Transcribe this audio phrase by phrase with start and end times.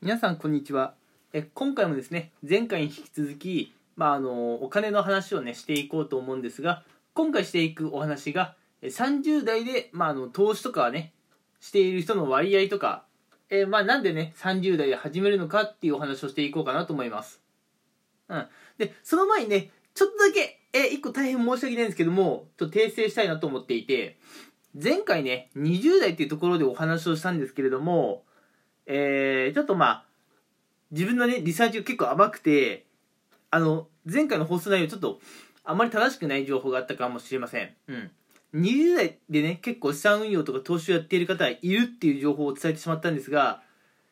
[0.00, 0.94] 皆さんこんにちは。
[1.32, 11.12] え今回もですね前回に引き続き、まあ、あのお金の話をねしていこうと思うんですが今回していくお話が30代で、まあ、あの投資とかね
[11.58, 13.06] している人の割合とか
[13.50, 17.40] えまあ、なんでね30代で始めるのかっていうお話をしていこうかなと思います、
[18.28, 18.46] うん、
[18.78, 24.16] でその前にねちょっとだけえ1個大変申し訳ないんですけどもちょっと訂正したいなと思っていて
[24.80, 28.22] 前回ね20代っていうところでお話をしたんですけれども
[28.88, 30.04] えー、ちょっとまあ、
[30.90, 32.86] 自分のね、リサーチが結構甘くて、
[33.50, 35.20] あの、前回の放送内容ちょっと、
[35.62, 37.74] あまり正しくない情報があったかもしれません。
[37.86, 38.10] うん。
[38.54, 43.62] 20代でね、結構資産運用とか投資をやっている方いるっていう情報を伝えてしまったんですが、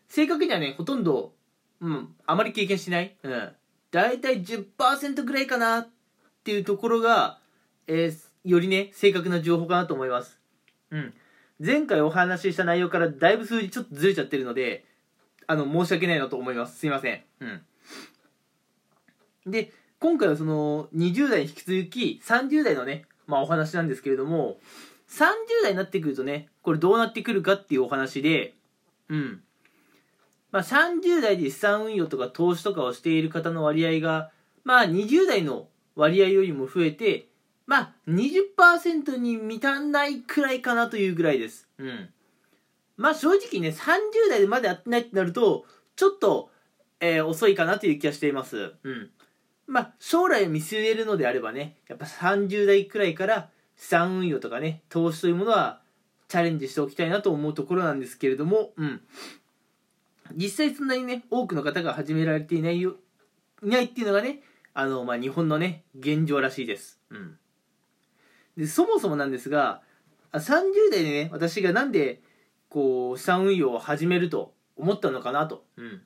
[0.09, 1.33] 正確にはね、ほとんど、
[1.81, 3.17] うん、あまり経験しない。
[3.23, 3.53] うん。
[3.91, 5.89] だいたい10%ぐらいかなっ
[6.45, 7.39] ていうところが、
[7.87, 10.39] えー、よりね、正確な情報かなと思います。
[10.91, 11.15] うん。
[11.59, 14.85] 前回お話しした内容からだいぶ数字ちょっとずれちゃってるので、
[15.47, 16.79] あの、申し訳ないなと思います。
[16.79, 17.23] すいません。
[17.41, 17.63] うん。
[19.51, 24.59] で、今回はその、20代に引き続き、30代のね、まあお話なんですけれども、
[25.09, 25.29] 30
[25.63, 28.55] 代になってくるとね、これどうなってくるかっていうお話で、
[29.09, 29.43] うん。
[30.51, 34.31] まあ30代で資産運用とか投資とかをしている方の割合が、
[34.65, 37.29] まあ20代の割合よりも増えて、
[37.67, 41.69] まあ、20%に満たないくらいかなというぐらいです。
[41.79, 42.09] うん。
[42.97, 46.51] まあ、正直ね、30代でまでやってないってなると、ちょっと、
[47.01, 48.73] えー、遅いかなという気がしています。
[48.83, 49.11] うん。
[49.67, 55.81] まあ、将来を見据えるのであればね、やっぱ30代くらいから資産運用とかね、投資というものは
[56.29, 59.01] チャレンジしておきたいなと思うところなんですけれども、うん。
[60.35, 62.97] 実際そんなにね、多くの方が始められていないよ、
[63.63, 64.41] いないっていうのがね、
[64.73, 67.01] あの、まあ、日本のね、現状らしいです。
[67.11, 67.39] うん。
[68.57, 69.83] でそもそもなんですが
[70.33, 72.21] 30代でね私がなんで
[72.69, 76.03] こう資産運用を始めると思ったのかなと、うん、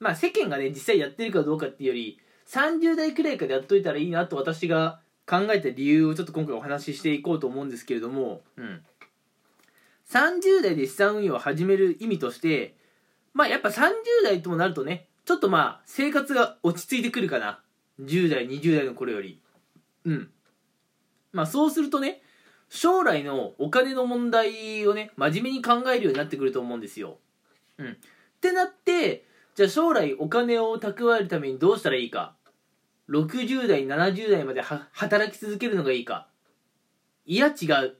[0.00, 8.82] まあ世間がね実際やってるかどうかっていうより30代くらいからやっといたらいいなと私が考えた理由をちょっと今回お話ししていこうと思うんですけれども、うん、
[10.10, 12.74] 30代で資産運用を始める意味として
[13.32, 13.92] まあやっぱ30
[14.24, 17.60] 代ともなるとねちょっとまあ生活が落ち着いてくるかな。
[18.00, 19.40] 10代20代の頃より。
[20.04, 20.30] うん
[21.32, 22.22] まあそうするとね、
[22.68, 27.18] 将来のお金の問題をね、真面目に考えるようになってくると思うんですよ。
[27.78, 27.92] うん。
[27.92, 27.96] っ
[28.40, 32.34] てなって、じゃあ将来お金を蓄えるためにどうしたらいいか。
[33.10, 36.28] 60代、70代まで働き続けるのがいいか。
[37.26, 37.96] いや違う。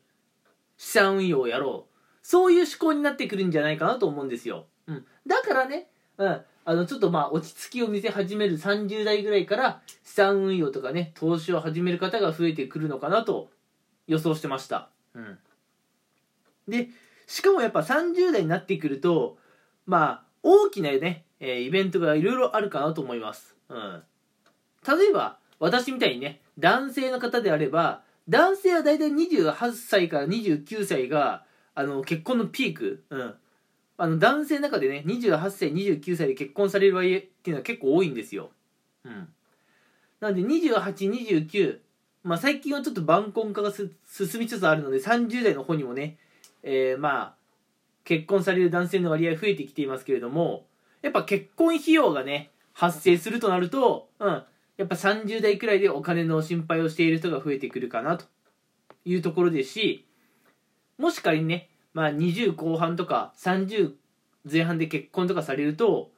[0.78, 1.92] 資産運用をやろう。
[2.22, 4.66] そういう思考になってくるんじゃないかなと思うんですよ。
[4.86, 5.06] うん。
[5.26, 6.40] だからね、うん。
[6.64, 13.50] あの、ちょっとまあ、落ち着きを見せ始める30代ぐらいから、資産運用とかね、投資を始める方が増えてくるのかなと
[14.06, 14.90] 予想してました。
[15.14, 15.38] うん。
[16.68, 16.88] で、
[17.26, 19.38] しかもやっぱ30代になってくると、
[19.86, 23.56] まあ、大きなね、えー、イベントがいろいろあるかなと思います。
[23.68, 24.02] うん。
[24.86, 31.44] 例えば、私みたいにね、男性の方であれば、男性は大体28歳から29歳が、
[31.74, 33.04] あの、結婚のピーク。
[33.10, 33.34] うん。
[34.02, 38.50] あの男性の中でね28歳29歳で結婚される割合っていうのは結構多いんですよ。
[39.04, 39.28] うん。
[40.18, 41.78] なんで2829
[42.24, 43.88] まあ最近はちょっと晩婚化が進
[44.40, 46.16] みつつあるので30代の方にもね
[46.64, 47.34] えー、まあ
[48.02, 50.66] 結婚される男性の割合増えてきていますけれども
[51.02, 54.42] やっぱ結婚費用がね発生するとなるとうん
[54.78, 58.24] やっぱ30代くらいでお金の心配をしている人が増えてくるかなと
[59.04, 60.08] いうところですし
[60.98, 63.92] もし仮にねまあ、20後半とか30
[64.50, 66.10] 前半で結婚とかされると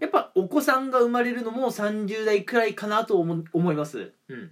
[0.00, 4.12] やっぱお子さんが生まれるのも30代くらいかなと思思います。
[4.28, 4.50] うん、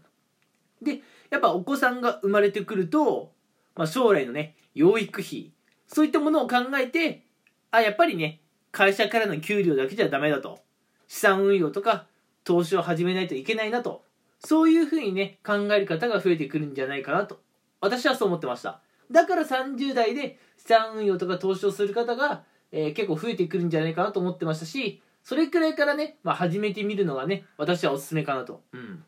[0.82, 3.32] でやっぱお子さんが生まれてくると、
[3.74, 5.52] まあ、将来のね養育費
[5.86, 7.24] そういったものを考えて
[7.70, 8.40] あやっぱりね
[8.72, 10.60] 会社からの給料だけじゃダメだと。
[11.08, 12.06] 資産運用とか
[12.42, 14.06] 投資を始めないといけないなと。
[14.40, 17.40] そういうふうにね考える方が増えてくるんじゃないかなと
[17.80, 18.80] 私はそう思ってました
[19.10, 28.62] だから30代で資産運用とか投資をする方が、えー、結構増えてくるんじゃないかなと思ってましたし、それくらいからね、まあ、始めてみるのがね、私はおすすめかなと。
[28.72, 29.02] うん。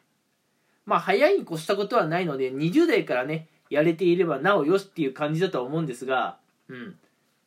[0.85, 6.97] まあ、早いに越したことはないので、20代からね、やれていればなおよしっていう感じだとは思うんですが、うん。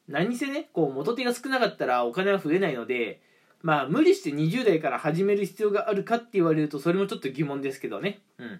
[0.07, 3.21] 何せね、こう、元手が少なかったらお金は増えないので、
[3.61, 8.21] まあ、無理して20代から始める必要があるかって言われると、それもちょっと疑問ですけどね。
[8.37, 8.59] うん。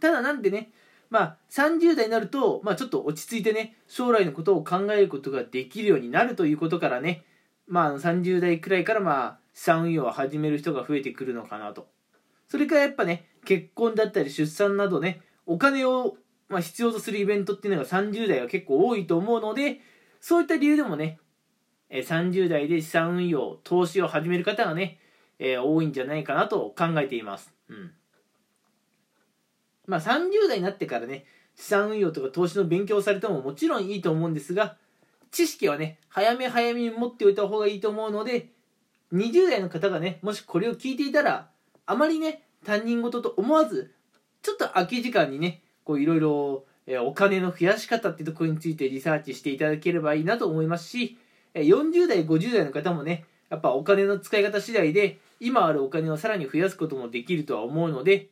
[0.00, 0.70] ただなんでね、
[1.10, 7.24] まあ、30代になると、まあ、ちょっと落ち着いてね、将来のことを考えることができるようになるということからね、
[7.66, 11.88] まあ、30代くらいから、まあ、資産運用を始める人が増えてくるのかなと。
[12.48, 16.16] それからやっぱね、結婚だったり出産などね、お金を、
[16.48, 19.80] まあ、必要とするイベントっていうのが30代は結構多いと思うので、
[20.20, 21.18] そういった理由でもね、
[21.90, 25.00] 30代で資産運用投資を始める方がね、
[25.40, 27.92] えー多いんじゃないかなと考えていますうん
[29.90, 31.24] まあ30代になってからね
[31.56, 34.76] 資産運用とか投資の勉強をされてももちろんいいと思うんですが
[35.32, 38.48] 知識はね早め早めに持っておいた方がいいと思うので
[39.12, 41.48] 20代の方がねもしこれを聞いていたら
[41.86, 43.92] あまりね他人事と思わず
[44.42, 51.18] ちょっと空き時間にねこういろいろえお金の増やし方っていうところについてリサーチしていただければいいなと思いますし
[51.54, 58.28] え40代50代の方もねやっぱお金の使い方次第で今あるお金をさらに増やすこともできるとは思うので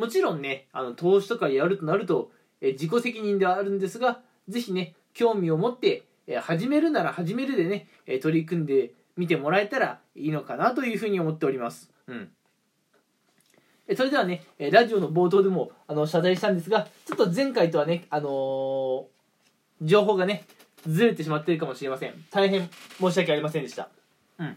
[0.00, 11.90] もちろんねあの投資とかやるとなると、えー自己責任ではあるんですがぜひね興味を持って、えー始めるなら始めるでね、えー取り組んでみてもらえたらいいのかなというふうに思っております。
[12.06, 12.30] うん
[13.86, 19.04] えそれではね、えラジオの冒頭でもあの謝罪したんですが、ちょっと前回とはね、あのー
[19.82, 20.44] 情報がね、
[20.86, 22.14] ずれてしまっているかもしれません。
[22.30, 22.68] 大変
[23.00, 23.88] 申し訳ありませんでした。
[24.38, 24.56] うん。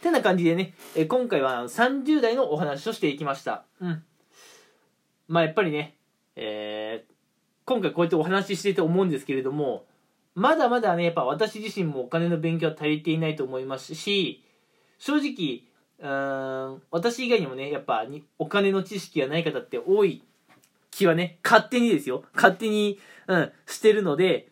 [0.00, 3.64] てな感じでね、え今回はあの30代のお話をしていきました。
[3.80, 4.02] うん。
[5.28, 5.96] まあやっぱりね、
[6.36, 7.12] えー
[7.64, 9.84] 今回こうやってお話ししてて思うんですけれども、
[10.34, 14.42] まだまだね、やっぱ私自身もお金の勉強は足りていないと思いますし、
[14.98, 15.62] 正直、
[16.00, 20.24] うん私以外にもねやっぱにお金の知識がない方って多い
[20.90, 22.24] 気はね勝手にですよ。
[22.34, 22.98] 勝手に、
[23.28, 24.48] うん、してるので、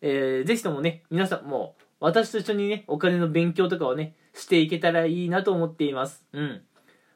[0.00, 6.24] えーぜひともね皆さんも私と一緒にねお金の勉強とかをねしていけたらいいなと思っています。
[6.32, 6.62] うん。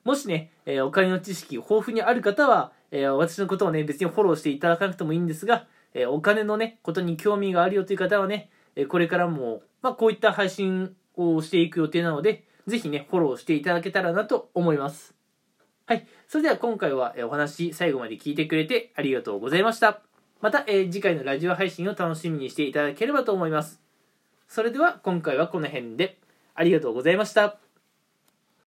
[0.02, 15.14] もしね、えーお金の知識豊富にある方は、えー私のことをね別にフォローしていただかなくてもいいんですが、えーお金のねことに興味があるよという方はね、えーこれからも、まあ、こういった配信をしていく予定なのでぜひね、フォローしていただけたらなと思います。
[15.86, 16.06] はい。
[16.26, 20.00] それでは今回はお話最後まで聞いてくれてありがとうございました。
[20.40, 23.80] また、えー次回のラジオ配信を楽しみにしていただければと思います。
[24.48, 26.18] それでは今回はこの辺で
[26.54, 27.65] ありがとうございました。